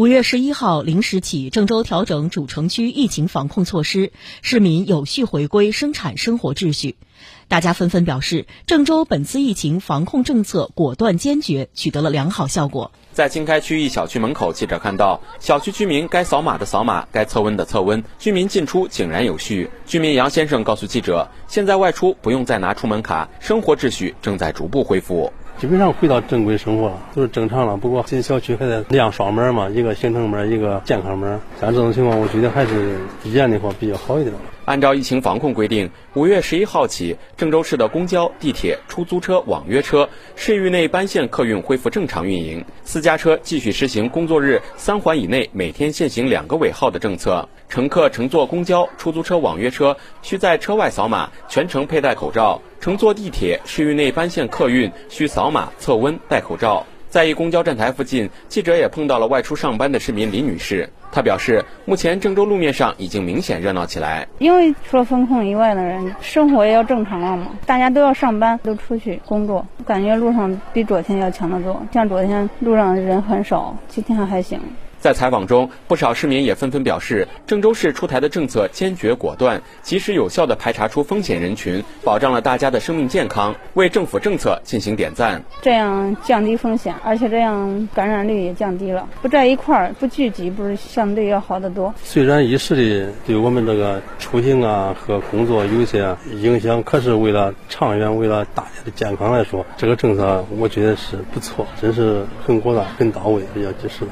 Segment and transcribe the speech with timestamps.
[0.00, 6.96] 五月十一号零时起，郑州调整主城区疫情防控措施，市民有序回归生产生活秩序。
[7.48, 12.92] 大家纷纷表示，郑州本次疫情防控政策果断坚决，取得了良好效果。
[13.12, 19.68] 在经开区一小区门口，记者看到小区居民该扫码的扫码，该测温的测温，居民进出井然有序。
[19.84, 25.30] 居民杨先生告诉记者，现在外出不用再拿出门卡，生活秩序正在逐步恢复。
[25.60, 27.76] 基本上回到正规生活了，都是正常了。
[27.76, 31.38] 不过进小区还得亮双门嘛，一个行程门，一个健康门。
[31.60, 34.34] 像这种情况，我觉得还是严的话比较好一点。
[34.64, 42.64] 按照疫情防控规定，五月十一号起，郑州市的公交、地铁、出租车、网约车、市域内班线客运恢复正常运营。
[42.82, 47.46] 私家车继续实行工作日三环以内每天限行两个尾号的政策。
[47.68, 52.62] 乘客乘坐公交、出租车、网约车需在车外扫码，全程佩戴口罩。
[52.80, 56.82] 乘坐地铁、市域内班线客运需扫码测温、戴口罩。
[57.10, 60.88] 在一公交站台附近，记者也碰到了外出上班的市民李女士。
[61.12, 64.26] 她表示，目前郑州路面上已经明显热闹起来。
[64.38, 71.82] 因为除了风控以外的人，生活也要正常了嘛，大家都要上班，都出去工作，感觉路上比昨天要强得多。
[71.92, 74.58] 像昨天路上人很少，今天还行。
[75.00, 85.42] 在采访中，不少市民也纷纷表示，郑州市出台的政策坚决果断，及时有效地排查出风险人群，保障了大家的生命健康，为政府政策进行点赞。
[85.62, 91.94] 这样降低风险，而且这样感染率也降低了，不在一块儿，不聚集，不是相对要好得多。
[92.04, 104.10] 虽然一时的对我们这个出行啊和工作有些影响，可是为了长远，为了大家的健康来说，这个政策我觉得是不错，真是很果断、很到位，比较及时的。